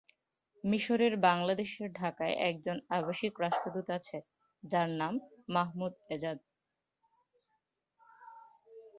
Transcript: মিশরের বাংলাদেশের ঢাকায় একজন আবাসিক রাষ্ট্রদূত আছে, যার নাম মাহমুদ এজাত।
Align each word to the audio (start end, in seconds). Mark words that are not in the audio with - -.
মিশরের 0.63 1.13
বাংলাদেশের 1.19 1.87
ঢাকায় 1.93 2.35
একজন 2.49 2.77
আবাসিক 2.89 3.33
রাষ্ট্রদূত 3.39 3.87
আছে, 3.89 4.17
যার 4.63 4.87
নাম 4.99 5.13
মাহমুদ 5.49 5.93
এজাত। 6.09 6.39